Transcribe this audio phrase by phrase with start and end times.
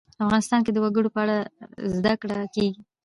[0.25, 1.37] افغانستان کې د وګړي په اړه
[1.95, 2.81] زده کړه کېږي.